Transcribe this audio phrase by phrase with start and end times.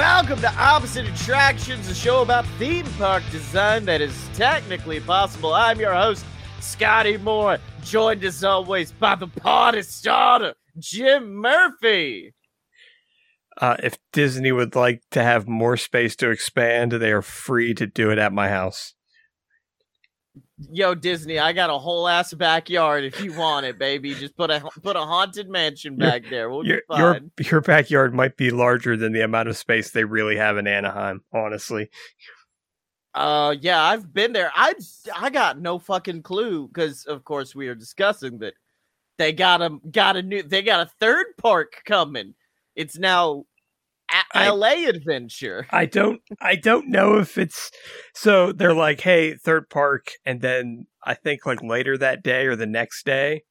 [0.00, 5.52] Welcome to Opposite Attractions, a show about theme park design that is technically possible.
[5.52, 6.24] I'm your host,
[6.58, 12.32] Scotty Moore, joined as always by the party starter, Jim Murphy.
[13.60, 17.86] Uh, if Disney would like to have more space to expand, they are free to
[17.86, 18.94] do it at my house.
[20.70, 23.04] Yo, Disney, I got a whole ass backyard.
[23.04, 26.50] If you want it, baby, just put a put a haunted mansion back there.
[26.50, 30.04] We'll Your, be your your backyard might be larger than the amount of space they
[30.04, 31.22] really have in Anaheim.
[31.32, 31.90] Honestly,
[33.14, 34.52] Uh, yeah, I've been there.
[34.54, 34.74] I
[35.16, 38.54] I got no fucking clue because, of course, we are discussing that
[39.18, 42.34] they got a got a new they got a third park coming.
[42.76, 43.46] It's now
[44.10, 44.84] a- I- L.A.
[44.86, 45.66] Adventure.
[45.70, 47.70] I don't I don't know if it's
[48.14, 52.56] so they're like, hey, third park, and then I think like later that day or
[52.56, 53.44] the next day,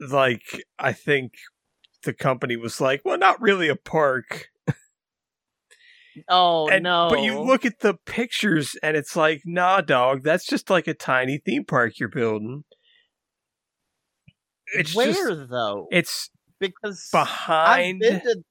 [0.00, 0.42] like
[0.78, 1.32] I think
[2.04, 4.48] the company was like, well, not really a park.
[6.28, 7.06] Oh And- no!
[7.10, 10.94] But you look at the pictures and it's like, nah, dog, that's just like a
[10.94, 12.64] tiny theme park you're building.
[14.74, 15.86] It's where just though?
[15.92, 18.42] it's because I've behind been to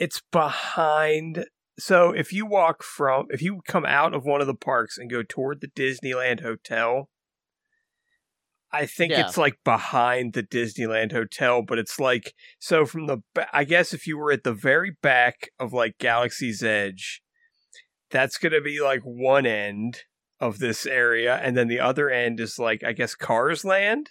[0.00, 1.44] it's behind
[1.78, 5.10] so if you walk from if you come out of one of the parks and
[5.10, 7.08] go toward the Disneyland hotel
[8.70, 9.26] I think Yeah.
[9.26, 13.18] it's like behind the Disneyland hotel but it's like so from the
[13.52, 17.22] I guess if you were at the very back of like Galaxy's Edge
[18.10, 20.02] that's going to be like one end
[20.40, 24.10] of this area and then the other end is like I guess Cars Land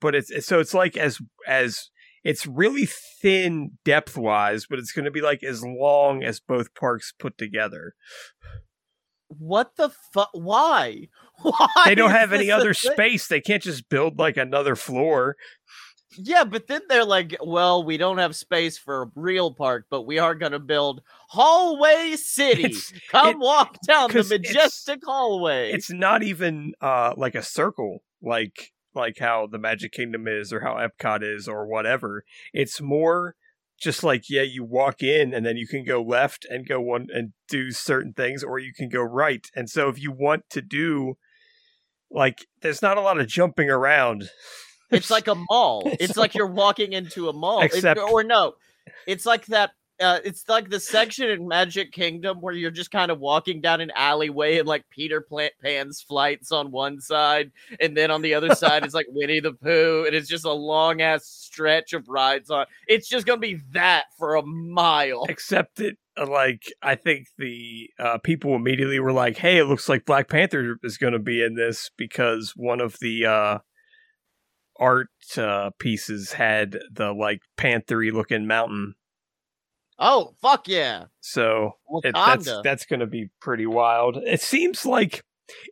[0.00, 1.90] but it's it's- so it's like as as
[2.24, 6.74] it's really thin depth wise, but it's going to be like as long as both
[6.74, 7.94] parks put together.
[9.28, 10.30] what the fuck?
[10.32, 11.08] Why?
[11.42, 11.66] Why?
[11.86, 12.92] They don't have any other thing?
[12.92, 13.26] space.
[13.26, 15.36] They can't just build like another floor.
[16.16, 20.02] Yeah, but then they're like, well, we don't have space for a real park, but
[20.02, 22.66] we are going to build Hallway City.
[22.66, 25.72] It's- Come it- walk down the 'cause it's- majestic hallway.
[25.72, 30.60] It's not even uh like a circle like like how the Magic Kingdom is or
[30.60, 32.24] how Epcot is or whatever.
[32.52, 33.34] It's more
[33.80, 37.08] just like yeah, you walk in and then you can go left and go one
[37.12, 39.46] and do certain things or you can go right.
[39.54, 41.16] And so if you want to do
[42.10, 44.30] like there's not a lot of jumping around.
[44.90, 45.90] It's like a mall.
[46.00, 47.60] It's like you're walking into a mall.
[47.62, 48.54] It- Except- or no,
[49.06, 49.70] it's like that.
[50.00, 53.80] Uh, it's like the section in Magic Kingdom where you're just kind of walking down
[53.80, 58.34] an alleyway and like Peter Plant Pan's flights on one side, and then on the
[58.34, 62.08] other side is like Winnie the Pooh, and it's just a long ass stretch of
[62.08, 62.66] rides on.
[62.88, 65.24] It's just gonna be that for a mile.
[65.28, 69.88] except it uh, like i think the uh, people immediately were like hey it looks
[69.88, 73.58] like black panther is going to be in this because one of the uh
[74.78, 78.94] art uh pieces had the like panthery looking mountain
[79.98, 81.72] Oh fuck yeah, so
[82.02, 85.22] it, that's that's going to be pretty wild it seems like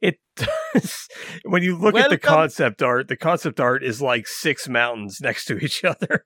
[0.01, 1.09] it does
[1.45, 5.47] when you look at the concept art the concept art is like six mountains next
[5.47, 6.25] to each other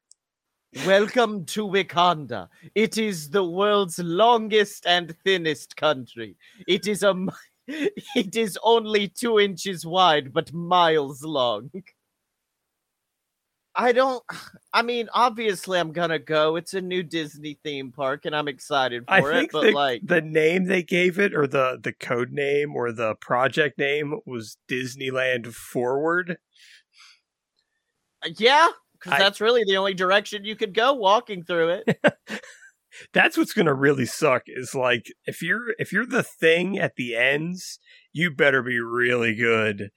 [0.85, 2.49] Welcome to Wakanda.
[2.75, 6.37] It is the world's longest and thinnest country.
[6.69, 7.15] It is a
[7.69, 11.71] it is only two inches wide, but miles long.
[13.77, 14.25] I don't.
[14.73, 16.57] I mean, obviously, I'm gonna go.
[16.57, 19.33] It's a new Disney theme park, and I'm excited for I it.
[19.33, 22.93] think But the, like, the name they gave it, or the the code name, or
[22.93, 26.39] the project name was Disneyland Forward.
[28.25, 32.01] Uh, yeah, because that's really the only direction you could go walking through it.
[33.13, 34.45] That's what's gonna really suck.
[34.47, 37.79] Is like if you're if you're the thing at the ends,
[38.13, 39.91] you better be really good.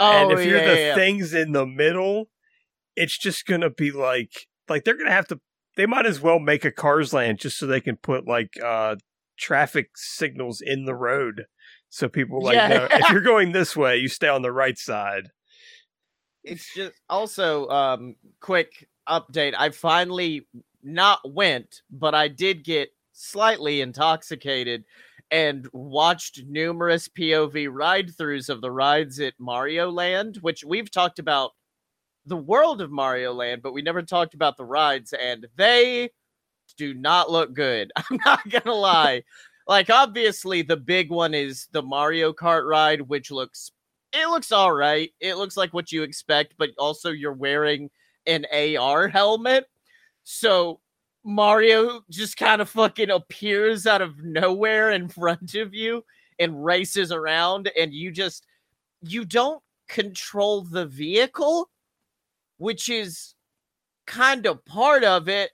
[0.00, 0.94] Oh, and if you're yeah, the yeah.
[0.94, 2.30] things in the middle,
[2.96, 5.40] it's just gonna be like like they're gonna have to.
[5.76, 8.96] They might as well make a Cars Land just so they can put like uh
[9.38, 11.44] traffic signals in the road,
[11.90, 12.68] so people like Yeah.
[12.68, 15.28] know if you're going this way, you stay on the right side.
[16.44, 20.46] it's just also um quick update i finally
[20.82, 24.84] not went but i did get slightly intoxicated
[25.30, 31.18] and watched numerous pov ride throughs of the rides at mario land which we've talked
[31.18, 31.50] about
[32.26, 36.10] the world of mario land but we never talked about the rides and they
[36.76, 39.22] do not look good i'm not gonna lie
[39.68, 43.72] like obviously the big one is the mario kart ride which looks
[44.16, 45.12] it looks all right.
[45.20, 47.90] It looks like what you expect, but also you're wearing
[48.26, 49.66] an AR helmet.
[50.24, 50.80] So
[51.24, 56.04] Mario just kind of fucking appears out of nowhere in front of you
[56.38, 58.46] and races around and you just
[59.02, 61.68] you don't control the vehicle,
[62.58, 63.34] which is
[64.06, 65.50] kind of part of it.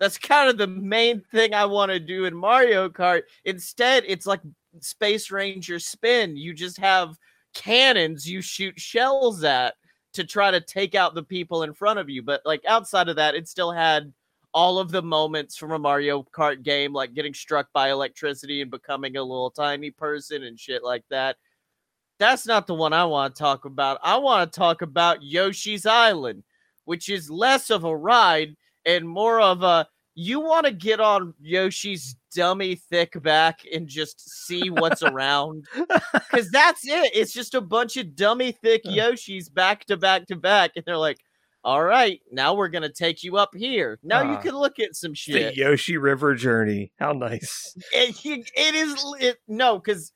[0.00, 3.22] That's kind of the main thing I want to do in Mario Kart.
[3.44, 4.40] Instead, it's like
[4.80, 6.36] Space Ranger spin.
[6.36, 7.16] You just have
[7.54, 9.74] cannons you shoot shells at
[10.14, 12.22] to try to take out the people in front of you.
[12.22, 14.12] But like outside of that, it still had
[14.54, 18.70] all of the moments from a Mario Kart game, like getting struck by electricity and
[18.70, 21.36] becoming a little tiny person and shit like that.
[22.22, 23.98] That's not the one I want to talk about.
[24.00, 26.44] I want to talk about Yoshi's Island,
[26.84, 28.54] which is less of a ride
[28.86, 34.46] and more of a you want to get on Yoshi's dummy thick back and just
[34.46, 35.66] see what's around
[36.12, 37.10] because that's it.
[37.12, 40.96] It's just a bunch of dummy thick Yoshis back to back to back, and they're
[40.96, 41.18] like,
[41.64, 43.98] "All right, now we're gonna take you up here.
[44.04, 46.92] Now uh, you can look at some shit." The Yoshi River journey.
[47.00, 47.76] How nice!
[47.92, 49.04] It, it is.
[49.18, 50.12] It, no, because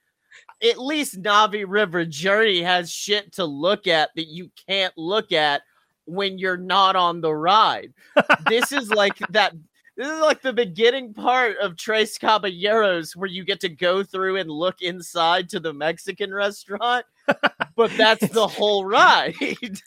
[0.63, 5.63] at least Na'vi River Journey has shit to look at that you can't look at
[6.07, 7.93] when you're not on the ride.
[8.49, 9.53] this is like that
[9.97, 14.37] this is like the beginning part of Tres Caballeros where you get to go through
[14.37, 17.07] and look inside to the Mexican restaurant.
[17.75, 19.35] but that's the whole ride.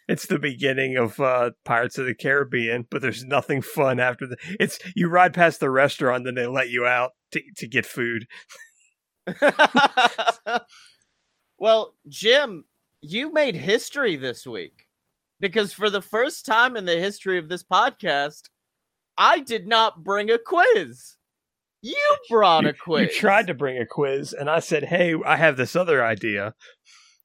[0.08, 4.38] It's the beginning of uh, Pirates of the Caribbean, but there's nothing fun after the.
[4.60, 8.26] It's you ride past the restaurant, then they let you out to to get food.
[11.60, 12.66] well, Jim,
[13.02, 14.88] you made history this week
[15.40, 18.50] because for the first time in the history of this podcast,
[19.18, 21.16] I did not bring a quiz.
[21.82, 23.14] You brought you, a quiz.
[23.14, 26.54] You tried to bring a quiz, and I said, "Hey, I have this other idea."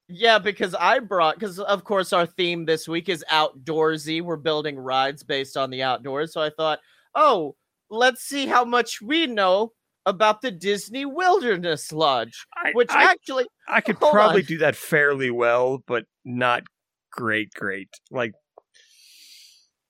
[0.08, 4.22] Yeah, because I brought because of course our theme this week is outdoorsy.
[4.22, 6.78] We're building rides based on the outdoors, so I thought,
[7.14, 7.56] oh,
[7.90, 9.72] let's see how much we know
[10.06, 14.46] about the Disney Wilderness Lodge, I, which I, actually I could probably on.
[14.46, 16.62] do that fairly well, but not
[17.10, 17.88] great, great.
[18.10, 18.32] Like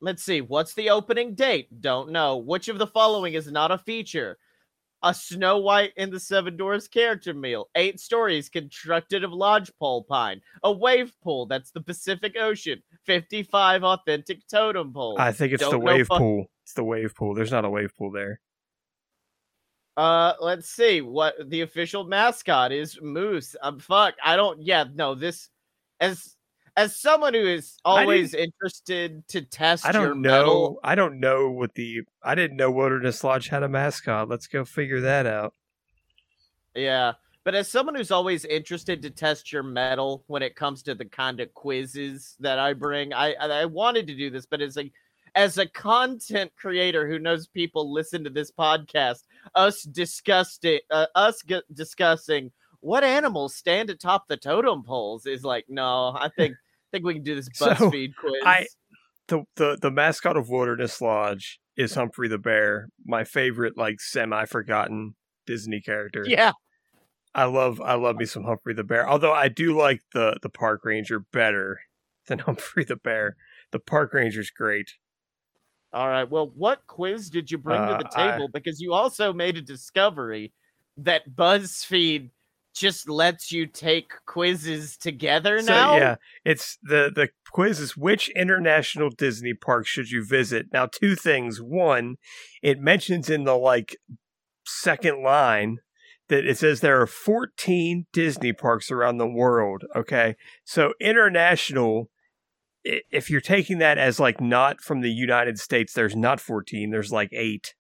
[0.04, 0.42] Let's see.
[0.42, 1.80] What's the opening date?
[1.80, 2.36] Don't know.
[2.36, 4.36] Which of the following is not a feature?
[5.02, 7.68] A Snow White in the Seven Dwarfs character meal.
[7.74, 10.42] Eight stories constructed of lodgepole pine.
[10.62, 11.46] A wave pool.
[11.46, 12.82] That's the Pacific Ocean.
[13.06, 15.18] 55 authentic totem poles.
[15.18, 16.46] I think it's Don't the wave fu- pool.
[16.64, 17.34] It's the wave pool.
[17.34, 18.40] There's not a wave pool there.
[19.96, 22.98] Uh, let's see what the official mascot is.
[23.00, 23.54] Moose.
[23.62, 24.14] Um, fuck.
[24.24, 24.60] I don't.
[24.60, 25.14] Yeah, no.
[25.14, 25.48] This
[26.00, 26.36] as
[26.76, 30.30] as someone who is always interested to test I don't know.
[30.30, 34.28] Metal, I don't know what the I didn't know Wilderness Lodge had a mascot.
[34.28, 35.54] Let's go figure that out.
[36.74, 37.12] Yeah.
[37.44, 41.04] But as someone who's always interested to test your metal when it comes to the
[41.04, 44.90] kind of quizzes that I bring, I I wanted to do this, but it's a
[45.34, 51.42] as a content creator who knows people listen to this podcast, us discussing uh, us
[51.46, 56.54] g- discussing what animals stand atop the totem poles is like no, I think
[56.92, 58.42] think we can do this BuzzFeed so quiz.
[58.44, 58.66] I
[59.28, 64.44] the, the the mascot of Wilderness Lodge is Humphrey the Bear, my favorite like semi
[64.44, 65.14] forgotten
[65.46, 66.24] Disney character.
[66.26, 66.52] Yeah.
[67.34, 69.08] I love I love me some Humphrey the Bear.
[69.08, 71.80] Although I do like the the park ranger better
[72.26, 73.36] than Humphrey the Bear.
[73.72, 74.92] The park ranger's great.
[75.94, 76.28] All right.
[76.28, 78.46] Well, what quiz did you bring uh, to the table?
[78.46, 80.52] I, because you also made a discovery
[80.96, 82.30] that BuzzFeed
[82.74, 85.96] just lets you take quizzes together so, now.
[85.96, 90.66] Yeah, it's the the quiz is which international Disney park should you visit?
[90.72, 91.62] Now, two things.
[91.62, 92.16] One,
[92.62, 93.96] it mentions in the like
[94.66, 95.78] second line
[96.28, 99.84] that it says there are 14 Disney parks around the world.
[99.94, 100.34] Okay,
[100.64, 102.10] so international.
[102.84, 106.90] If you're taking that as like not from the United States, there's not 14.
[106.90, 107.74] There's like eight.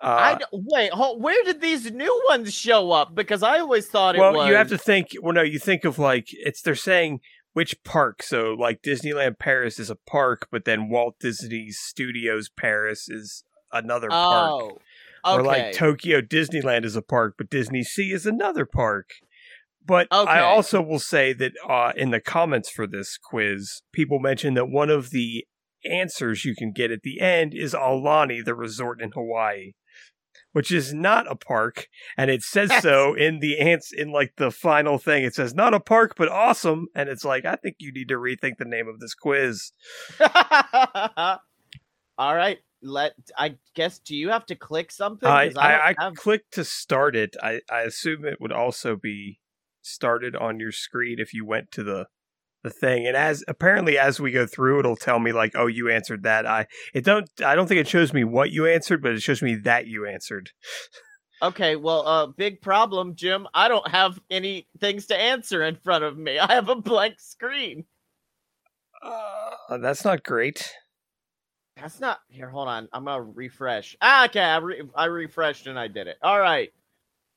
[0.00, 0.92] Uh, I wait.
[0.92, 3.14] Hold, where did these new ones show up?
[3.14, 4.48] Because I always thought it well, was.
[4.48, 5.08] you have to think.
[5.20, 6.62] Well, no, you think of like it's.
[6.62, 7.20] They're saying
[7.52, 8.22] which park.
[8.22, 13.42] So, like Disneyland Paris is a park, but then Walt Disney Studios Paris is
[13.72, 14.50] another park.
[14.50, 14.66] Oh,
[15.26, 15.40] okay.
[15.40, 19.10] Or like Tokyo Disneyland is a park, but Disney Sea is another park.
[19.88, 20.30] But okay.
[20.30, 24.68] I also will say that uh, in the comments for this quiz, people mentioned that
[24.68, 25.46] one of the
[25.90, 29.72] answers you can get at the end is Aulani, the resort in Hawaii
[30.52, 34.50] which is not a park, and it says so in the ants in like the
[34.50, 35.22] final thing.
[35.24, 38.14] It says not a park, but awesome, and it's like I think you need to
[38.14, 39.72] rethink the name of this quiz.
[42.18, 43.98] All right, let I guess.
[43.98, 45.28] Do you have to click something?
[45.28, 46.14] I I, I have...
[46.14, 47.36] clicked to start it.
[47.42, 49.38] I I assume it would also be
[49.88, 52.06] started on your screen if you went to the
[52.64, 55.88] the thing and as apparently as we go through it'll tell me like oh you
[55.88, 59.12] answered that i it don't i don't think it shows me what you answered but
[59.12, 60.50] it shows me that you answered
[61.40, 66.02] okay well uh big problem jim i don't have any things to answer in front
[66.02, 67.84] of me i have a blank screen
[69.02, 70.72] uh that's not great
[71.80, 72.50] That's not here.
[72.50, 72.88] Hold on.
[72.92, 73.96] I'm gonna refresh.
[74.02, 74.40] Ah, okay.
[74.40, 76.16] I re- I refreshed and I did it.
[76.22, 76.70] All right.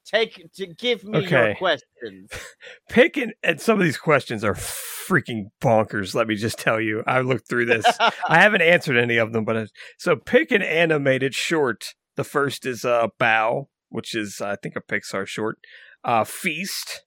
[0.05, 2.31] Take to give me your questions.
[2.89, 6.15] Pick and, and some of these questions are freaking bonkers.
[6.15, 7.03] Let me just tell you.
[7.05, 7.85] I looked through this.
[7.99, 9.67] I haven't answered any of them, but I,
[9.97, 11.93] so pick an animated short.
[12.15, 15.59] The first is uh, Bao, which is I think a Pixar short.
[16.03, 17.03] Uh, Feast,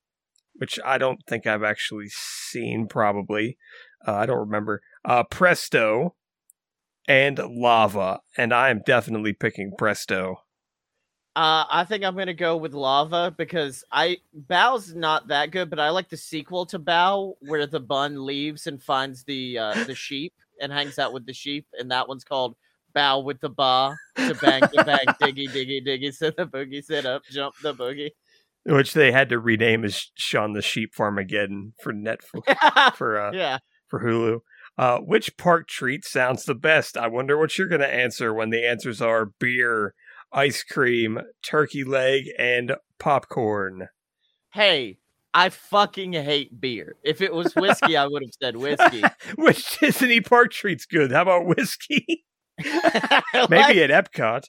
[0.54, 2.86] which I don't think I've actually seen.
[2.88, 3.58] Probably,
[4.06, 4.80] uh, I don't remember.
[5.04, 6.14] Uh, Presto,
[7.06, 10.36] and Lava, and I am definitely picking Presto.
[11.36, 15.80] Uh, I think I'm gonna go with Lava because I Bao's not that good, but
[15.80, 19.94] I like the sequel to Bao where the bun leaves and finds the uh, the
[19.96, 22.54] sheep and hangs out with the sheep, and that one's called
[22.94, 27.04] Bow with the Ba to bang the bang diggy diggy diggy sit the boogie sit
[27.04, 28.10] up jump the boogie.
[28.64, 33.58] Which they had to rename as Shaun the Sheep Farmageddon for Netflix for uh, yeah,
[33.88, 34.38] for Hulu.
[34.76, 36.96] Uh, which park treat sounds the best?
[36.96, 39.94] I wonder what you're going to answer when the answers are beer,
[40.34, 43.88] ice cream, turkey leg, and popcorn.
[44.52, 44.98] hey,
[45.36, 46.94] I fucking hate beer.
[47.02, 49.02] If it was whiskey, I would have said whiskey.
[49.36, 51.10] which Disney park treat's good?
[51.12, 52.24] How about whiskey?
[53.34, 54.44] Like- Maybe at Epcot.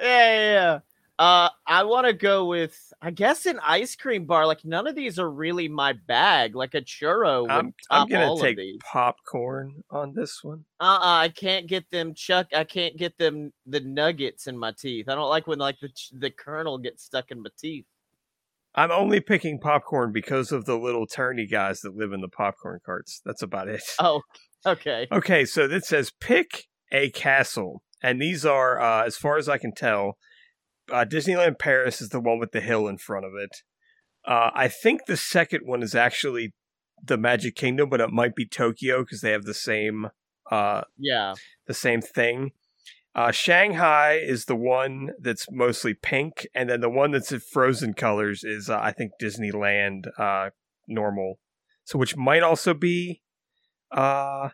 [0.00, 0.78] Yeah, yeah, yeah.
[1.22, 4.44] Uh, I want to go with, I guess, an ice cream bar.
[4.44, 6.56] Like none of these are really my bag.
[6.56, 8.78] Like a churro would I'm, I'm top going all to take of these.
[8.92, 10.64] popcorn on this one.
[10.80, 12.48] Uh, uh I can't get them chuck.
[12.52, 15.08] I can't get them the nuggets in my teeth.
[15.08, 17.84] I don't like when like the the kernel gets stuck in my teeth.
[18.74, 22.80] I'm only picking popcorn because of the little turny guys that live in the popcorn
[22.84, 23.20] carts.
[23.24, 23.84] That's about it.
[24.00, 24.22] Oh,
[24.66, 25.06] okay.
[25.12, 29.58] Okay, so this says pick a castle, and these are, uh, as far as I
[29.58, 30.16] can tell,
[30.92, 33.62] uh, Disneyland Paris is the one with the hill in front of it.
[34.26, 36.54] Uh, I think the second one is actually
[37.04, 40.08] the Magic Kingdom, but it might be Tokyo because they have the same
[40.50, 41.34] uh, Yeah.
[41.66, 42.52] the same thing.
[43.14, 47.92] Uh, Shanghai is the one that's mostly pink, and then the one that's in frozen
[47.92, 50.50] colors is, uh, I think, Disneyland uh,
[50.88, 51.38] normal.
[51.84, 53.22] So, which might also be
[53.90, 54.50] uh,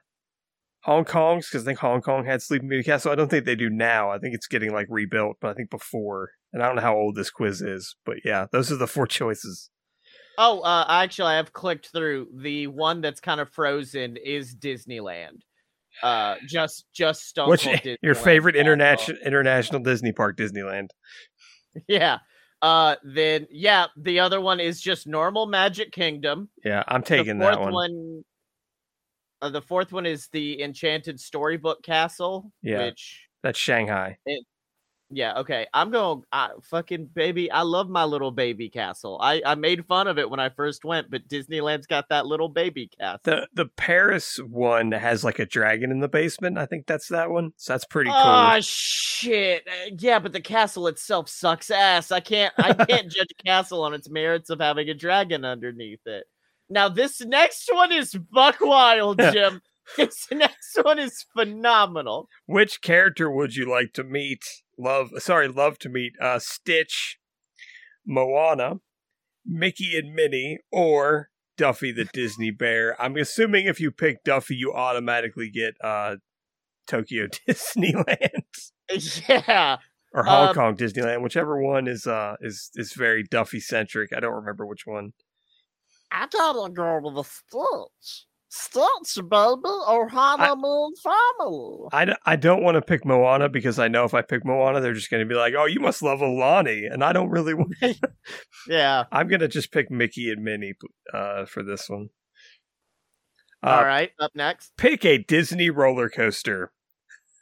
[0.82, 3.12] Hong Kong's because I think Hong Kong had Sleeping Beauty Castle.
[3.12, 4.10] I don't think they do now.
[4.10, 6.30] I think it's getting like rebuilt, but I think before.
[6.52, 9.06] And I don't know how old this quiz is, but yeah, those are the four
[9.06, 9.70] choices.
[10.38, 12.28] Oh, uh, actually, I have clicked through.
[12.36, 15.40] The one that's kind of frozen is Disneyland.
[16.00, 17.66] Uh, just just Stone Which
[18.02, 20.88] your favorite international international Disney park, Disneyland?
[21.86, 22.18] Yeah.
[22.60, 26.48] Uh, then yeah, the other one is just normal Magic Kingdom.
[26.64, 28.24] Yeah, I'm The taking fourth that one.
[29.40, 32.52] Uh, the fourth one is the Enchanted Storybook Castle.
[32.62, 32.86] Yeah.
[32.86, 34.18] Which That's Shanghai.
[35.10, 35.66] yeah, okay.
[35.72, 36.22] I'm going.
[36.30, 37.50] I fucking baby.
[37.50, 39.18] I love my little baby castle.
[39.22, 42.50] I I made fun of it when I first went, but Disneyland's got that little
[42.50, 43.20] baby castle.
[43.24, 46.58] The the Paris one has like a dragon in the basement.
[46.58, 47.52] I think that's that one.
[47.56, 48.18] So that's pretty cool.
[48.20, 49.66] Oh shit!
[49.66, 52.12] Uh, Yeah, but the castle itself sucks ass.
[52.12, 52.52] I can't.
[52.58, 56.26] I can't judge a castle on its merits of having a dragon underneath it.
[56.70, 59.62] Now this next one is buck wild, Jim.
[59.96, 62.28] this next one is phenomenal.
[62.46, 64.42] Which character would you like to meet?
[64.78, 66.12] Love, sorry, love to meet.
[66.20, 67.18] Uh, Stitch,
[68.06, 68.80] Moana,
[69.46, 73.00] Mickey and Minnie, or Duffy the Disney Bear.
[73.00, 76.16] I'm assuming if you pick Duffy, you automatically get uh
[76.86, 78.70] Tokyo Disneyland
[79.28, 79.78] Yeah.
[80.14, 84.12] or Hong Um, Kong Disneyland, whichever one is uh is is very Duffy centric.
[84.16, 85.12] I don't remember which one.
[86.10, 88.24] I gotta go with the Stitch.
[88.50, 91.88] Stitch, baby, or honeymoon family.
[91.92, 94.94] I, I don't want to pick Moana because I know if I pick Moana, they're
[94.94, 96.90] just going to be like, oh, you must love Aulani.
[96.90, 97.74] And I don't really want.
[98.66, 99.04] Yeah.
[99.12, 100.74] I'm going to just pick Mickey and Minnie
[101.12, 102.08] uh, for this one.
[103.62, 104.10] Uh, All right.
[104.18, 104.72] Up next.
[104.76, 106.72] Pick a Disney roller coaster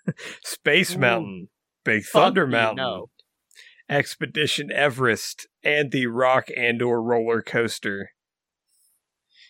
[0.45, 0.99] Space Ooh.
[0.99, 1.49] Mountain,
[1.85, 3.11] Big Thunder Mountain, no.
[3.89, 8.11] Expedition Everest, and the Rock 'n' roller coaster.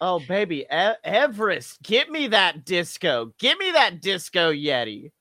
[0.00, 3.32] Oh baby, e- Everest, get me that disco.
[3.38, 5.12] Get me that disco Yeti.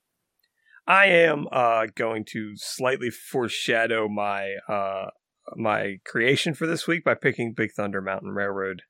[0.88, 5.10] I am uh, going to slightly foreshadow my uh,
[5.56, 8.84] my creation for this week by picking Big Thunder Mountain Railroad.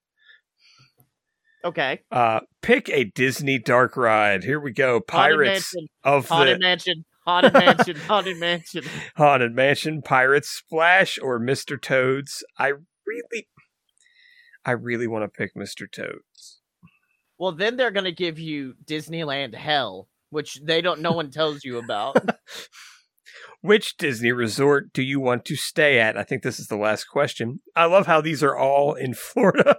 [1.63, 2.01] Okay.
[2.12, 4.44] Uh, pick a Disney dark ride.
[4.44, 5.00] Here we go.
[5.01, 8.84] Pirates Mansion, of Haunted the Mansion, Haunted Mansion, Haunted Mansion.
[9.18, 11.82] Haunted Mansion, Pirates Splash, or Mr.
[11.82, 12.44] Toads.
[12.60, 12.74] I
[13.08, 13.48] really,
[14.65, 15.89] I really want to pick Mr.
[15.89, 16.62] Toads.
[17.38, 21.01] Well, then they're gonna give you Disneyland Hell, which they don't.
[21.01, 22.17] No one tells you about.
[23.62, 26.15] Which Disney resort do you want to stay at?
[26.17, 27.62] I think this is the last question.
[27.75, 29.77] I love how these are all in Florida.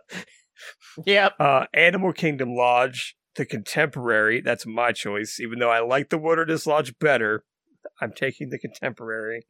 [1.07, 1.35] yep.
[1.39, 4.41] Uh, Animal Kingdom Lodge, the Contemporary.
[4.41, 7.45] That's my choice, even though I like the Wilderness Lodge better.
[8.01, 9.47] I'm taking the Contemporary.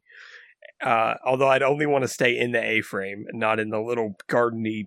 [0.81, 4.17] Uh, although I'd only want to stay in the A frame not in the little
[4.29, 4.83] gardeny.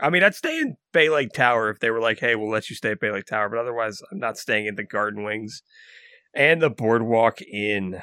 [0.00, 2.68] I mean, I'd stay in Bay Lake Tower if they were like, "Hey, we'll let
[2.68, 5.62] you stay at Bay Lake Tower," but otherwise, I'm not staying in the Garden Wings
[6.34, 8.02] and the Boardwalk Inn.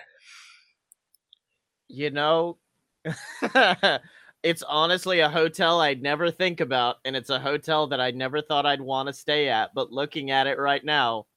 [1.87, 2.57] You know,
[4.43, 8.41] it's honestly a hotel I'd never think about, and it's a hotel that I never
[8.41, 9.71] thought I'd want to stay at.
[9.75, 11.27] But looking at it right now,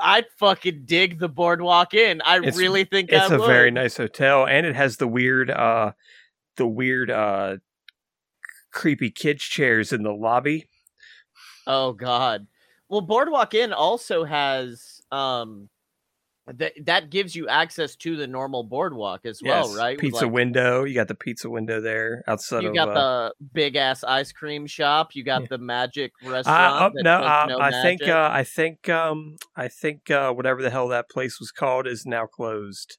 [0.00, 2.20] I'd fucking dig the Boardwalk Inn.
[2.24, 3.46] I It's- really think It's I a would.
[3.46, 5.92] very nice hotel, and it has the weird, uh,
[6.56, 7.58] the weird, uh,
[8.72, 10.66] creepy kids chairs in the lobby.
[11.66, 12.46] Oh God.
[12.88, 15.68] Well, Boardwalk Inn also has um
[16.46, 19.98] that that gives you access to the normal boardwalk as well, Yes, right?
[19.98, 20.84] Pizza like, window.
[20.84, 22.74] You got the pizza window there outside you of.
[22.74, 25.14] got uh, the big ass ice cream shop.
[25.14, 25.46] You got Yeah.
[25.50, 26.82] the magic Uh, restaurant.
[26.82, 28.08] oh, that no, uh, I think magic.
[28.08, 32.04] uh, I think um I think uh, whatever the hell that place was called is
[32.04, 32.98] now closed.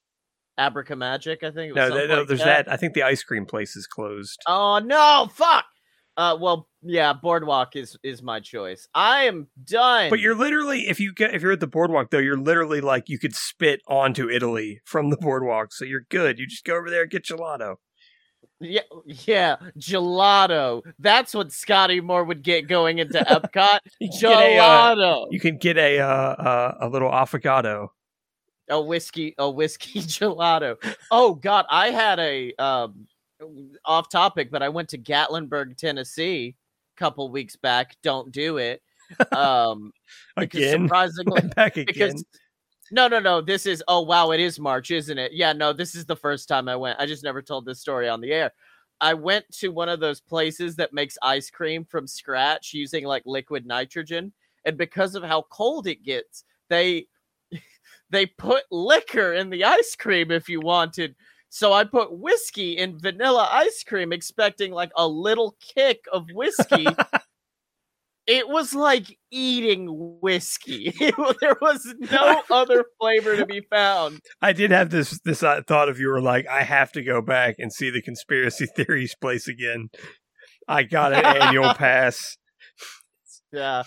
[0.58, 1.70] Abraca Magic, I think.
[1.70, 2.70] It was No, no, like there's that.
[2.70, 4.40] I think the ice cream place is closed.
[4.46, 5.28] Oh no!
[5.32, 5.64] Fuck.
[6.16, 8.86] Uh, well, yeah, Boardwalk is is my choice.
[8.94, 10.10] I am done.
[10.10, 13.08] But you're literally if you get if you're at the boardwalk though, you're literally like
[13.08, 16.38] you could spit onto Italy from the boardwalk, so you're good.
[16.38, 17.76] You just go over there and get gelato.
[18.60, 20.82] Yeah, yeah, gelato.
[21.00, 23.80] That's what Scotty Moore would get going into Epcot.
[24.00, 25.26] You get a, uh, gelato.
[25.30, 27.88] you can get a uh, uh, a little affogato.
[28.68, 30.76] A whiskey, a whiskey gelato.
[31.10, 33.06] Oh God, I had a um,
[33.84, 36.56] off topic, but I went to Gatlinburg, Tennessee,
[36.96, 37.96] a couple weeks back.
[38.02, 38.82] Don't do it.
[39.32, 39.92] Um,
[40.36, 41.86] because Again, surprisingly, back again.
[41.86, 42.24] because
[42.90, 43.40] no, no, no.
[43.40, 45.32] This is oh wow, it is March, isn't it?
[45.32, 46.98] Yeah, no, this is the first time I went.
[47.00, 48.52] I just never told this story on the air.
[49.00, 53.22] I went to one of those places that makes ice cream from scratch using like
[53.26, 54.32] liquid nitrogen,
[54.64, 57.06] and because of how cold it gets, they
[58.14, 61.16] they put liquor in the ice cream if you wanted.
[61.48, 66.86] So I put whiskey in vanilla ice cream, expecting like a little kick of whiskey.
[68.26, 70.94] it was like eating whiskey.
[71.40, 74.20] There was no other flavor to be found.
[74.40, 77.20] I did have this this uh, thought of you were like, I have to go
[77.20, 79.90] back and see the conspiracy theories place again.
[80.66, 82.36] I got an annual pass.
[83.52, 83.84] Yeah.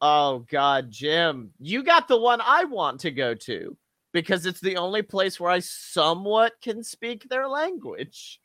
[0.00, 3.76] Oh God, Jim, you got the one I want to go to
[4.12, 8.40] because it's the only place where I somewhat can speak their language.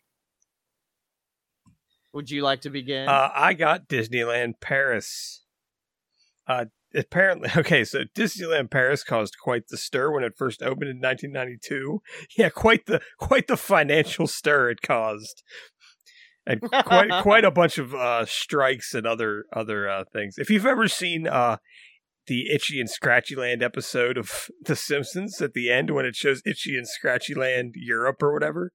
[2.13, 3.08] Would you like to begin?
[3.08, 5.43] Uh, I got Disneyland Paris.
[6.47, 10.99] Uh, apparently, okay, so Disneyland Paris caused quite the stir when it first opened in
[10.99, 12.02] 1992.
[12.38, 15.43] Yeah, quite the quite the financial stir it caused,
[16.45, 20.36] and quite quite a bunch of uh, strikes and other other uh, things.
[20.38, 21.58] If you've ever seen uh,
[22.28, 26.41] the Itchy and Scratchy Land episode of The Simpsons at the end when it shows
[26.45, 28.71] Itchy and Scratchy Land Europe or whatever,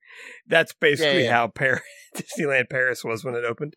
[0.47, 1.33] that's basically yeah.
[1.33, 1.83] how Par-
[2.17, 3.75] Disneyland Paris was when it opened.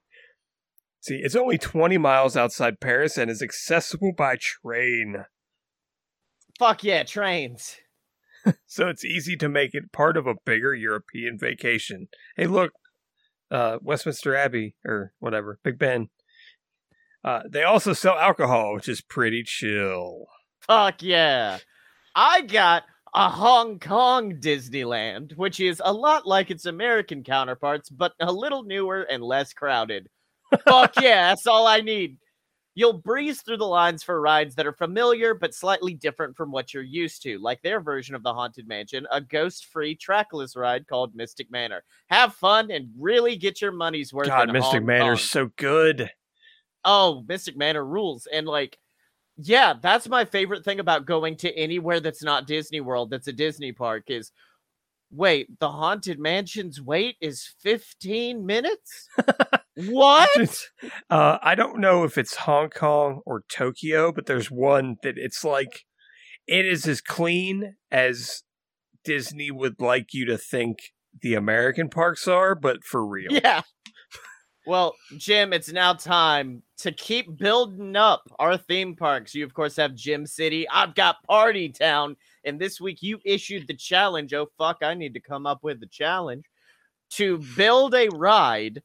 [1.00, 5.26] See, it's only 20 miles outside Paris and is accessible by train.
[6.60, 7.78] Fuck yeah, trains.
[8.66, 12.08] So it's easy to make it part of a bigger European vacation.
[12.36, 12.72] Hey, look,
[13.52, 16.10] uh, Westminster Abbey or whatever, Big Ben.
[17.24, 20.28] Uh, they also sell alcohol, which is pretty chill.
[20.62, 21.58] Fuck yeah.
[22.16, 22.84] I got
[23.14, 28.64] a Hong Kong Disneyland, which is a lot like its American counterparts, but a little
[28.64, 30.08] newer and less crowded.
[30.68, 32.18] Fuck yeah, that's all I need.
[32.78, 36.76] You'll breeze through the lines for rides that are familiar but slightly different from what
[36.76, 40.86] you're used to, like their version of the Haunted Mansion, a ghost free trackless ride
[40.86, 41.84] called Mystic Manor.
[42.12, 44.28] Have fun and really get your money's worth.
[44.28, 45.28] God, Mystic Manor's Kong.
[45.28, 46.12] so good.
[46.86, 48.28] oh, Mystic Manor rules.
[48.32, 48.78] And like,
[49.38, 53.34] yeah, that's my favorite thing about going to anywhere that's not Disney World, that's a
[53.34, 54.32] Disney park is
[55.10, 59.10] wait, the Haunted Mansion's wait is 15 minutes?
[59.86, 60.30] what?
[61.10, 65.44] Uh, I don't know if it's Hong Kong or Tokyo, but there's one that it's
[65.44, 65.86] like
[66.46, 68.44] it is as clean as
[69.06, 73.32] Disney would like you to think the American parks are, but for real.
[73.32, 73.62] Yeah.
[74.68, 79.34] Well, Jim, it's now time to keep building up our theme parks.
[79.34, 80.68] You, of course, have Gym City.
[80.68, 82.18] I've got Party Town.
[82.44, 84.34] And this week you issued the challenge.
[84.34, 86.44] Oh, fuck, I need to come up with the challenge
[87.12, 88.84] to build a ride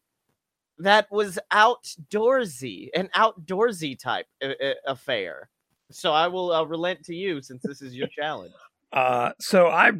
[0.79, 4.27] that was outdoorsy, an outdoorsy type
[4.87, 5.49] affair.
[5.91, 8.55] So I will uh, relent to you since this is your challenge.
[8.93, 9.93] Uh, so I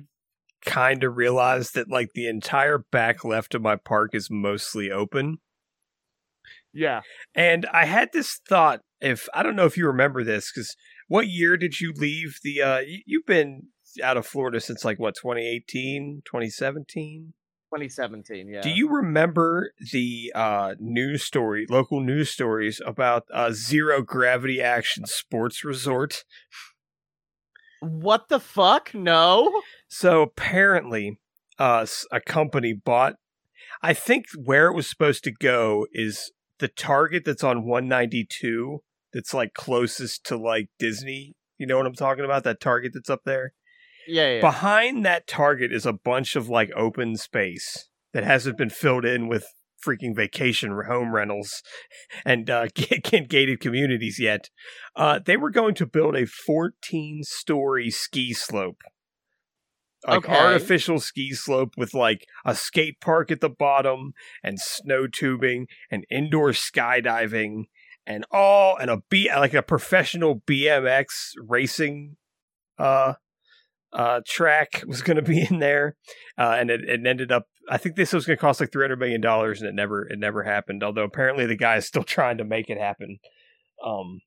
[0.65, 5.39] kind of realized that like the entire back left of my park is mostly open.
[6.73, 7.03] Yeah.
[7.35, 10.77] And I had this thought if I don't know if you remember this because
[11.09, 12.63] what year did you leave the?
[12.63, 13.69] uh you, You've been
[14.03, 17.35] out of Florida since like what 2018, 2017.
[17.73, 18.61] 2017, yeah.
[18.61, 25.07] Do you remember the uh, news story, local news stories about uh, zero gravity action
[25.07, 26.25] sports resort?
[27.81, 28.93] What the fuck?
[28.93, 29.63] No.
[29.89, 31.19] So apparently,
[31.59, 33.15] uh, a company bought.
[33.83, 38.81] I think where it was supposed to go is the Target that's on 192.
[39.15, 41.35] That's like closest to like Disney.
[41.57, 42.45] You know what I'm talking about?
[42.45, 43.55] That Target that's up there.
[44.07, 44.41] Yeah, yeah.
[44.41, 49.29] Behind that target is a bunch of like open space that hasn't been filled in
[49.29, 49.47] with
[49.85, 51.63] freaking vacation home rentals
[52.25, 54.49] and uh, gated communities yet.
[54.97, 58.83] Uh, they were going to build a 14 story ski slope.
[60.07, 60.37] Like Okay.
[60.37, 66.05] artificial ski slope with like a skate park at the bottom and snow tubing and
[66.11, 67.65] indoor skydiving
[68.05, 72.17] and all and a B like a professional BMX racing
[72.79, 73.15] uh
[73.93, 75.97] uh, track was going to be in there,
[76.39, 77.47] uh, and it, it ended up.
[77.69, 80.07] I think this was going to cost like three hundred million dollars, and it never
[80.07, 80.83] it never happened.
[80.83, 83.19] Although apparently the guy is still trying to make it happen.
[83.85, 84.21] Um,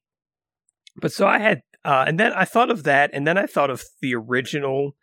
[0.97, 3.69] but so I had, uh, and then I thought of that, and then I thought
[3.69, 4.95] of the original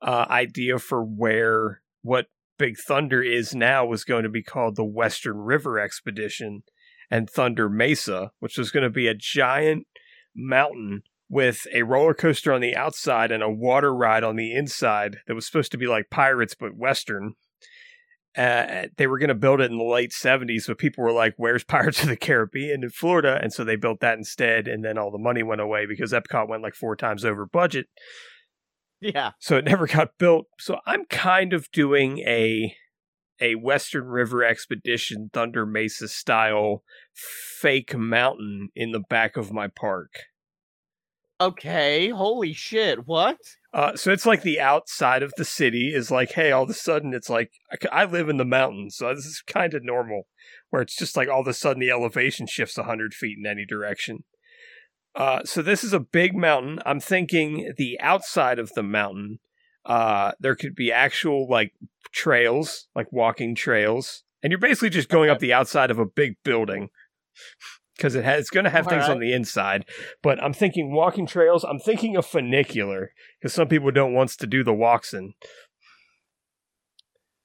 [0.00, 2.26] uh, idea for where what
[2.58, 6.62] Big Thunder is now was going to be called the Western River Expedition
[7.10, 9.86] and Thunder Mesa, which was going to be a giant
[10.34, 15.18] mountain with a roller coaster on the outside and a water ride on the inside
[15.28, 17.34] that was supposed to be like Pirates but Western.
[18.36, 21.34] Uh, they were going to build it in the late 70s, but people were like,
[21.36, 23.38] Where's Pirates of the Caribbean in Florida?
[23.40, 24.66] And so they built that instead.
[24.66, 27.86] And then all the money went away because Epcot went like four times over budget.
[29.00, 29.30] yeah.
[29.38, 30.46] So it never got built.
[30.58, 32.74] So I'm kind of doing a
[33.40, 36.82] a Western River Expedition Thunder Mesa style
[37.60, 40.10] fake mountain in the back of my park.
[41.40, 42.10] Okay.
[42.10, 43.06] Holy shit.
[43.06, 43.38] What?
[43.72, 46.74] Uh, so it's like the outside of the city is like, hey, all of a
[46.74, 47.52] sudden it's like
[47.90, 50.24] I live in the mountains, so this is kind of normal,
[50.70, 53.64] where it's just like all of a sudden the elevation shifts hundred feet in any
[53.64, 54.24] direction.
[55.14, 56.80] Uh, so this is a big mountain.
[56.84, 59.38] I'm thinking the outside of the mountain,
[59.84, 61.72] uh, there could be actual like
[62.12, 66.34] trails, like walking trails, and you're basically just going up the outside of a big
[66.44, 66.88] building
[68.00, 69.84] because it has it's going to have things on the inside.
[70.22, 71.64] But I'm thinking walking trails.
[71.64, 75.34] I'm thinking a funicular because some people don't want to do the walks in.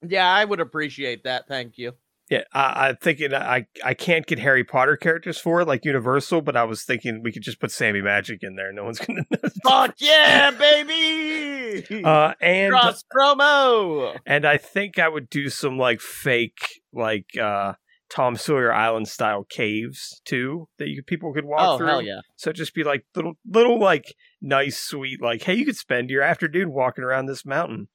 [0.08, 1.48] Yeah, I would appreciate that.
[1.48, 1.94] Thank you.
[2.30, 6.42] Yeah, I, I'm thinking I I can't get Harry Potter characters for it like Universal,
[6.42, 8.72] but I was thinking we could just put Sammy Magic in there.
[8.72, 9.50] No one's gonna know.
[9.64, 11.56] Fuck yeah, baby!
[12.06, 14.18] Uh, and Cross promo.
[14.26, 17.74] and I think I would do some like fake like uh
[18.10, 21.88] Tom Sawyer Island style caves too that you people could walk Oh through.
[21.88, 22.20] hell yeah!
[22.36, 26.22] So just be like little little like nice sweet like hey you could spend your
[26.22, 27.88] afternoon walking around this mountain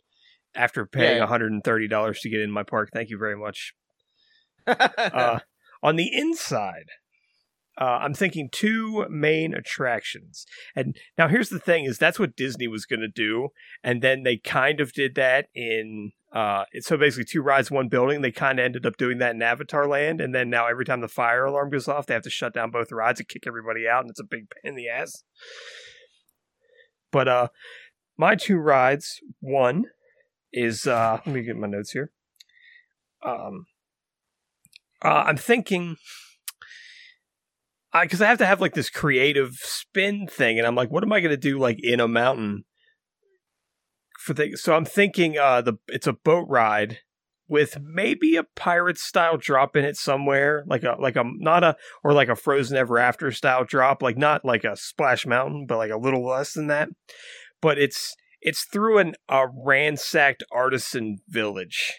[0.55, 1.27] after paying Yeah.
[1.27, 2.91] $130 to get in my park.
[2.93, 3.73] Thank you very much.
[4.67, 5.39] Uh,
[5.83, 6.87] on the inside,
[7.81, 10.45] uh, I'm thinking two main attractions.
[10.77, 13.49] And now here's the thing: is that's what Disney was going to do,
[13.83, 16.13] and then they kind of did that in.
[16.33, 18.21] Uh, so basically two rides, one building.
[18.21, 21.01] They kind of ended up doing that in Avatar Land, and then now every time
[21.01, 23.89] the fire alarm goes off, they have to shut down both rides and kick everybody
[23.89, 25.25] out, and it's a big pain in the ass.
[27.11, 27.49] But uh,
[28.17, 29.87] my two rides, one
[30.53, 32.13] is uh, let me get my notes here.
[33.25, 33.67] Um,
[35.05, 35.97] uh, I'm thinking
[37.93, 41.03] I because I, have to have like this creative spin thing, and I'm like, what
[41.03, 42.65] am I going to do like in a mountain
[44.31, 44.57] for the?
[44.57, 46.99] So I'm thinking uh, the it's a boat ride
[47.49, 51.77] with maybe a pirate style drop in it somewhere, like a like a not a
[52.05, 55.79] or like a Frozen Ever After style drop, like not like a Splash Mountain, but
[55.79, 56.91] like a little less than that.
[57.61, 61.93] But it's it's through an a ransacked artisan village.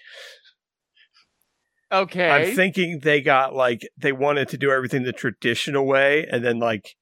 [1.92, 2.30] okay.
[2.30, 6.60] I'm thinking they got like they wanted to do everything the traditional way, and then
[6.60, 6.96] like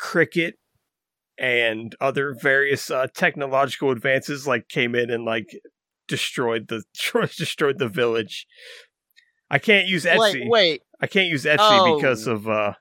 [0.00, 0.54] Cricut
[1.38, 5.48] and other various uh, technological advances like came in and like
[6.08, 6.82] destroyed the
[7.36, 8.46] destroyed the village.
[9.50, 10.18] I can't use Etsy.
[10.18, 10.82] wait, wait.
[11.00, 11.96] I can't use Etsy Oh.
[11.96, 12.74] because of uh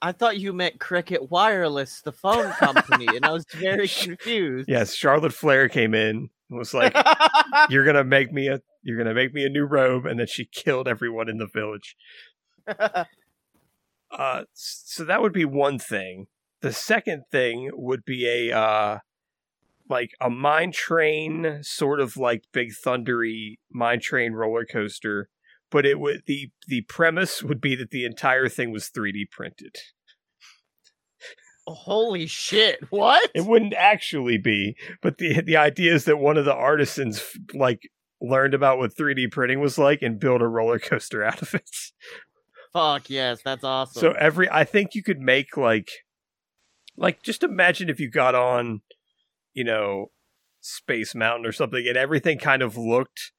[0.00, 4.68] I thought you meant Cricket Wireless, the phone company, and I was very confused.
[4.68, 6.94] yes, Charlotte Flair came in and was like,
[7.68, 10.44] "You're gonna make me a you're gonna make me a new robe," and then she
[10.44, 11.96] killed everyone in the village.
[14.10, 16.26] Uh, so that would be one thing.
[16.60, 18.98] The second thing would be a uh,
[19.88, 25.28] like a mine train, sort of like Big Thundery mine train roller coaster,
[25.70, 29.76] but it would the the premise would be that the entire thing was 3D printed.
[31.66, 32.80] Holy shit!
[32.90, 33.30] What?
[33.34, 37.22] It wouldn't actually be, but the the idea is that one of the artisans
[37.54, 37.90] like
[38.20, 41.70] learned about what 3D printing was like and built a roller coaster out of it.
[42.72, 44.00] Fuck yes, that's awesome.
[44.00, 45.90] So every I think you could make like
[46.98, 48.82] like just imagine if you got on,
[49.54, 50.10] you know,
[50.60, 53.32] Space Mountain or something and everything kind of looked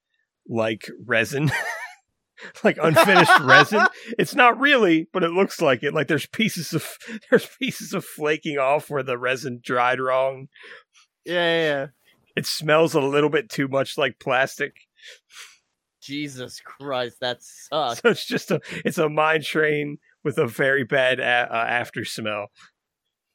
[0.48, 1.50] like resin.
[2.64, 3.86] like unfinished resin.
[4.18, 5.94] It's not really, but it looks like it.
[5.94, 6.86] Like there's pieces of
[7.30, 10.48] there's pieces of flaking off where the resin dried wrong.
[11.24, 11.86] Yeah, yeah, yeah.
[12.36, 14.74] It smells a little bit too much like plastic.
[16.00, 18.00] Jesus Christ, that sucks.
[18.00, 22.04] So it's just a it's a mine train with a very bad a- uh, after
[22.04, 22.48] smell.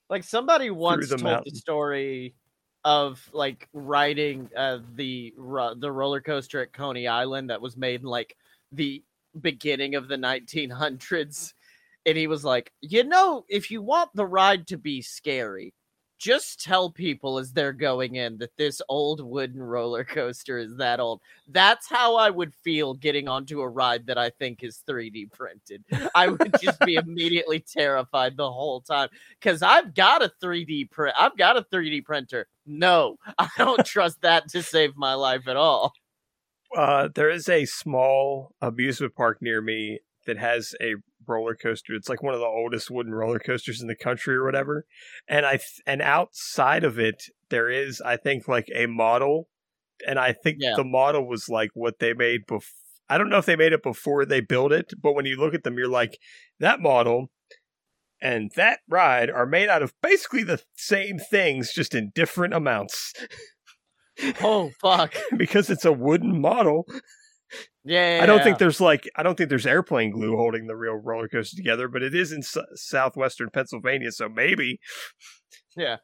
[0.10, 1.54] Like somebody once the told mountain.
[1.54, 2.36] the story
[2.84, 8.08] of like riding uh, the the roller coaster at Coney Island that was made in
[8.08, 8.38] like
[8.72, 9.04] the
[9.40, 11.54] beginning of the 1900s,
[12.06, 15.74] and he was like, you know, if you want the ride to be scary,
[16.18, 21.00] just tell people as they're going in that this old wooden roller coaster is that
[21.00, 21.22] old.
[21.48, 25.84] That's how I would feel getting onto a ride that I think is 3D printed.
[26.14, 31.16] I would just be immediately terrified the whole time because I've got a 3D print.
[31.20, 32.48] I've got a 3D printer.
[32.66, 35.94] No, I don't trust that to save my life at all.
[36.76, 40.96] Uh, there is a small amusement park near me that has a
[41.28, 41.94] roller coaster.
[41.94, 44.86] It's like one of the oldest wooden roller coasters in the country or whatever.
[45.28, 49.50] And I th- and outside of it, there is I think like a model,
[50.08, 50.74] and I think Yeah.
[50.76, 52.68] the model was like what they made before.
[53.08, 55.54] I don't know if they made it before they built it, but when you look
[55.54, 56.18] at them, you're like
[56.60, 57.30] that model
[58.20, 63.14] and that ride are made out of basically the same things, just in different amounts
[64.42, 65.14] Oh fuck!
[65.38, 66.86] because it's a wooden model.
[67.88, 70.96] Yeah, I don't think there's like I don't think there's airplane glue holding the real
[70.96, 74.80] roller coaster together, but it is in s- southwestern Pennsylvania, so maybe.
[75.78, 75.98] Yeah.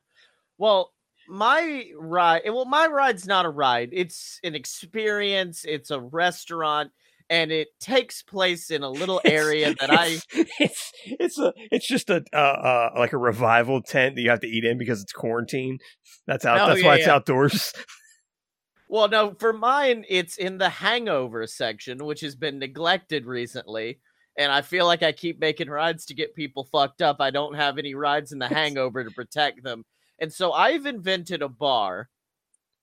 [0.60, 0.92] Well,
[1.28, 2.44] my ride.
[2.46, 3.90] Well, my ride's not a ride.
[3.94, 5.66] It's an experience.
[5.66, 6.92] It's a restaurant,
[7.32, 10.20] and it takes place in a little area that I.
[10.34, 14.30] it's, it's it's a it's just a uh, uh like a revival tent that you
[14.30, 15.80] have to eat in because it's quarantine.
[16.28, 16.62] That's out.
[16.62, 17.74] Oh, that's yeah, why it's outdoors.
[18.92, 24.02] Well, no, for mine, it's in the hangover section, which has been neglected recently.
[24.38, 27.22] And I feel like I keep making rides to get people fucked up.
[27.22, 29.86] I don't have any rides in the hangover to protect them.
[30.20, 32.10] And so I've invented a bar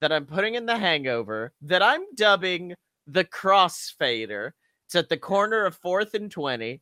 [0.00, 2.72] that I'm putting in the hangover that I'm dubbing
[3.06, 4.52] the crossfader.
[4.86, 6.80] It's at the corner of 4th and 20.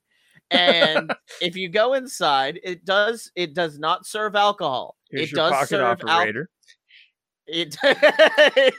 [0.53, 4.97] And if you go inside, it does it does not serve alcohol.
[5.11, 6.49] Here's it does serve al- operator.
[7.49, 7.77] it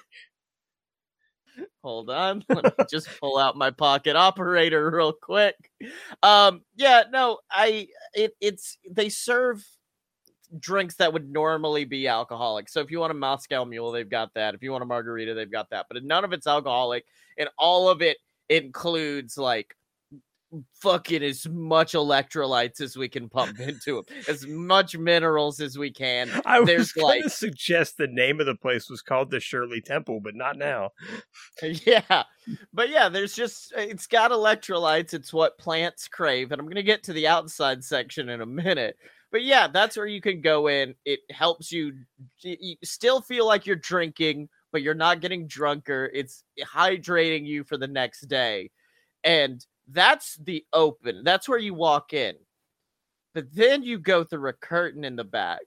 [1.83, 5.55] hold on let me just pull out my pocket operator real quick.
[6.23, 9.65] Um yeah no i it, it's they serve
[10.59, 12.69] drinks that would normally be alcoholic.
[12.69, 14.55] So if you want a moscow mule they've got that.
[14.55, 15.87] If you want a margarita they've got that.
[15.89, 17.05] But none of it's alcoholic
[17.37, 18.17] and all of it
[18.49, 19.75] includes like
[20.75, 25.91] fucking as much electrolytes as we can pump into them as much minerals as we
[25.91, 26.29] can.
[26.45, 29.39] I was there's, going to like- suggest the name of the place was called the
[29.39, 30.91] Shirley Temple, but not now.
[31.61, 32.23] yeah
[32.73, 37.03] but yeah there's just it's got electrolytes it's what plants crave and i'm gonna get
[37.03, 38.97] to the outside section in a minute.
[39.31, 41.93] But yeah that's where you can go in it helps you,
[42.41, 47.77] you still feel like you're drinking but you're not getting drunker it's hydrating you for
[47.77, 48.71] the next day.
[49.23, 52.35] And that's the open that's where you walk in.
[53.33, 55.61] But then you go through a curtain in the back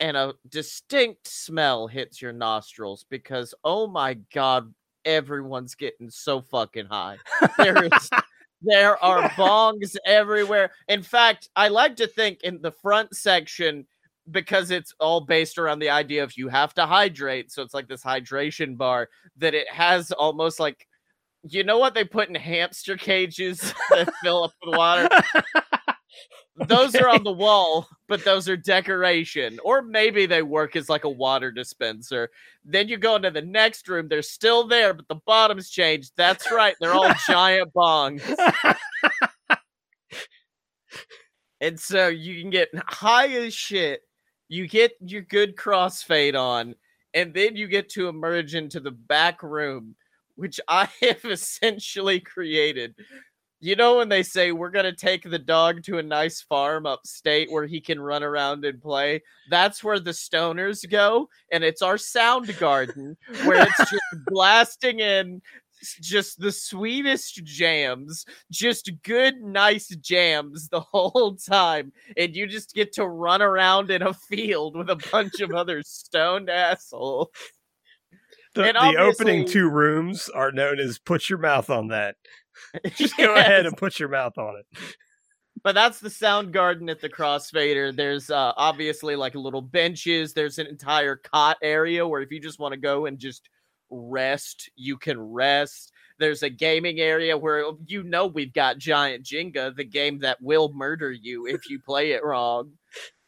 [0.00, 4.72] and a distinct smell hits your nostrils because oh my god
[5.04, 7.18] everyone's getting so fucking high.
[7.56, 8.10] There is
[8.62, 10.70] there are bongs everywhere.
[10.88, 13.86] In fact i like to think in the front section
[14.30, 17.88] because it's all based around the idea of you have to hydrate so it's like
[17.88, 20.86] this hydration bar that it has almost like
[21.44, 25.08] you know what they put in hamster cages that fill up with water
[26.66, 29.58] those are on the wall, but those are decoration.
[29.64, 32.30] Or maybe they work as like a water dispenser.
[32.64, 36.12] Then you go into the next room, they're still there, but the bottom's changed.
[36.16, 38.22] That's right, they're all giant bongs.
[41.60, 44.02] And so you can get high as shit.
[44.48, 46.74] You get your good crossfade on,
[47.14, 49.94] and then you get to emerge into the back room,
[50.36, 52.94] which I have essentially created.
[53.60, 57.48] You know when they say we're gonna take the dog to a nice farm upstate
[57.48, 59.22] where he can run around and play?
[59.50, 65.40] That's where the stoners go, and it's our sound garden where it's just blasting in
[66.00, 71.92] just the sweetest jams, just good, nice jams the whole time.
[72.16, 75.82] And you just get to run around in a field with a bunch of other
[75.84, 77.28] stoned assholes.
[78.54, 82.16] The, the opening two rooms are known as "Put your mouth on that."
[82.94, 84.66] Just go ahead and put your mouth on it.
[85.62, 87.94] But that's the sound garden at the crossfader.
[87.94, 90.32] There's uh, obviously like little benches.
[90.32, 93.48] There's an entire cot area where if you just want to go and just
[93.90, 95.92] rest, you can rest.
[96.18, 100.72] There's a gaming area where you know we've got Giant Jenga, the game that will
[100.74, 102.72] murder you if you play it wrong.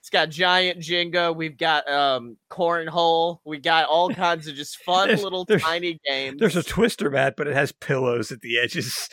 [0.05, 1.35] It's got Giant Jenga.
[1.35, 3.38] We've got um cornhole.
[3.47, 6.37] We got all kinds of just fun There's- little there's- tiny games.
[6.38, 9.09] There's a twister mat, but it has pillows at the edges.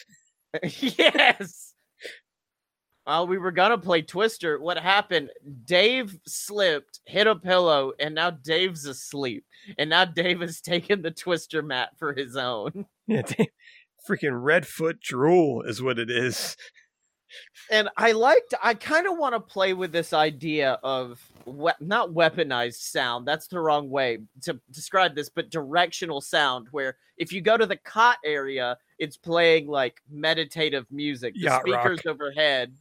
[0.82, 1.74] yes.
[3.06, 5.30] While we were gonna play Twister, what happened?
[5.64, 9.46] Dave slipped, hit a pillow, and now Dave's asleep.
[9.78, 12.86] And now Dave has taken the Twister mat for his own.
[13.08, 13.48] Yeah, damn.
[14.10, 16.58] freaking red foot drool is what it is.
[17.70, 18.54] And I liked.
[18.62, 23.28] I kind of want to play with this idea of we- not weaponized sound.
[23.28, 26.68] That's the wrong way to describe this, but directional sound.
[26.72, 31.34] Where if you go to the cot area, it's playing like meditative music.
[31.36, 31.82] The Yacht rock.
[31.86, 32.74] speakers overhead.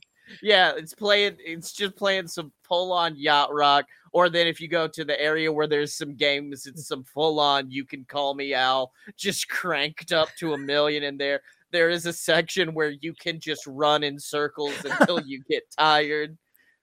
[0.42, 1.36] Yeah, it's playing.
[1.40, 3.86] It's just playing some full on yacht rock.
[4.12, 7.38] Or then if you go to the area where there's some games, it's some full
[7.38, 7.70] on.
[7.70, 12.06] You can call me Al, just cranked up to a million in there there is
[12.06, 16.37] a section where you can just run in circles until you get tired.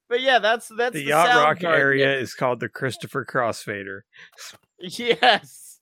[0.10, 1.82] But yeah, that's that's the the, yacht rock garden.
[1.82, 4.02] area is called the Christopher Crossfader.
[4.80, 5.80] Yes.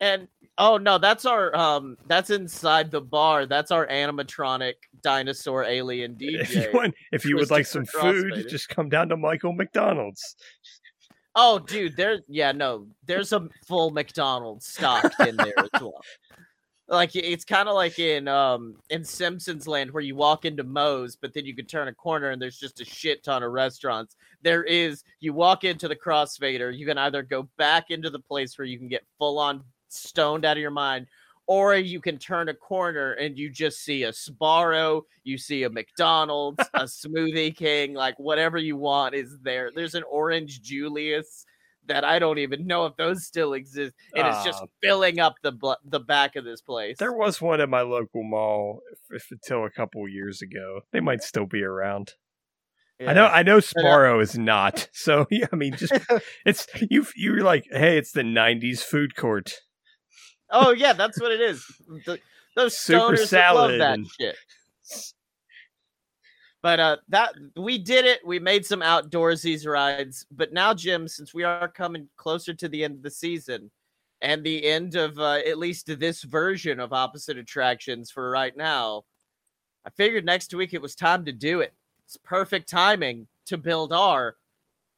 [0.00, 0.28] And
[0.58, 3.46] oh no, that's our um that's inside the bar.
[3.46, 6.74] That's our animatronic dinosaur alien If you DJ.
[6.74, 10.36] want, if you would like some food, just come down to Michael McDonald's.
[11.34, 16.02] Oh dude, there yeah, no, there's a full McDonald's stocked in there as well.
[16.86, 21.16] Like it's kind of like in um in Simpsons Land where you walk into Moe's,
[21.16, 24.16] but then you can turn a corner and there's just a shit ton of restaurants.
[24.42, 28.58] There is you walk into the Crossfader, you can either go back into the place
[28.58, 31.06] where you can get full on stoned out of your mind,
[31.46, 35.70] or you can turn a corner and you just see a Sbarro, you see a
[35.70, 39.70] McDonald's, a Smoothie King, like whatever you want is there.
[39.74, 41.46] There's an Orange Julius
[41.86, 44.66] that I don't even know if those still exist, and it's just Ah.
[44.82, 45.52] filling up the
[45.84, 46.96] the back of this place.
[46.98, 50.80] There was one at my local mall if, if until a couple years ago.
[50.92, 52.14] They might still be around.
[53.00, 53.26] I know.
[53.26, 53.58] I know.
[53.58, 54.88] Sbarro is not.
[54.94, 55.92] So yeah, I mean, just
[56.46, 57.06] it's you.
[57.16, 59.60] You're like, hey, it's the '90s food court.
[60.50, 61.64] Oh yeah, that's what it is.
[62.06, 62.20] The-
[62.56, 64.36] those Super stoners salad love that shit.
[66.64, 68.26] But uh, that we did it.
[68.26, 70.24] We made some outdoorsy rides.
[70.30, 73.70] But now, Jim, since we are coming closer to the end of the season
[74.22, 79.04] and the end of uh, at least this version of opposite attractions for right now,
[79.84, 81.74] I figured next week it was time to do it.
[82.06, 84.36] It's perfect timing to build our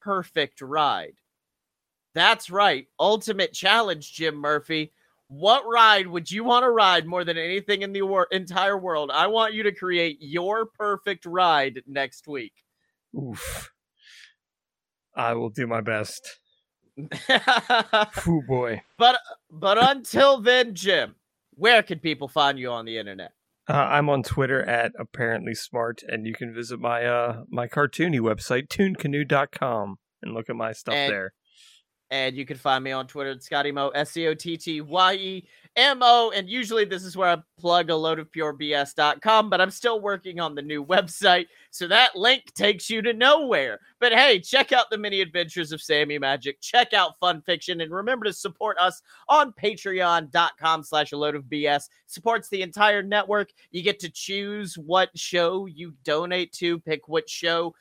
[0.01, 1.17] perfect ride.
[2.15, 4.93] That's right, ultimate challenge, Jim Murphy.
[5.29, 9.11] What ride would you want to ride more than anything in the wor- entire world?
[9.13, 12.53] I want you to create your perfect ride next week.
[13.17, 13.73] Oof.
[15.17, 16.39] I will do my best.
[18.29, 18.83] Ooh boy.
[18.99, 19.19] but
[19.51, 21.17] but until then, Jim,
[21.55, 23.33] where can people find you on the internet?
[23.69, 28.21] Uh, I'm on Twitter at apparently smart, and you can visit my uh my cartoony
[28.21, 31.33] website tooncanoe.com and look at my stuff And- there.
[32.11, 34.81] And you can find me on Twitter at Scotty Mo, S C O T T
[34.81, 36.33] Y E M O.
[36.35, 40.41] And usually this is where I plug a load of purebs.com, but I'm still working
[40.41, 41.47] on the new website.
[41.71, 43.81] So that link takes you to nowhere.
[44.01, 46.61] But hey, check out the mini adventures of Sammy Magic.
[46.61, 47.81] Check out Fun Fiction.
[47.81, 51.89] And remember to support us on patreon.com slash a load of BS.
[52.07, 53.51] Supports the entire network.
[53.73, 57.75] You get to choose what show you donate to, pick what show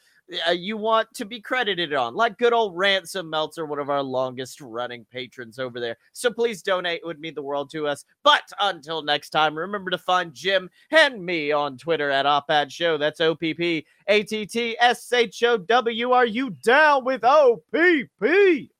[0.47, 4.01] uh, you want to be credited on, like good old Ransom Meltzer, one of our
[4.01, 5.97] longest running patrons over there.
[6.13, 8.05] So please donate, it would mean the world to us.
[8.23, 12.97] But until next time, remember to find Jim and me on Twitter at OppAtt Show.
[12.97, 16.11] That's O P P A T T S H O W.
[16.11, 18.74] Are you down with OPP?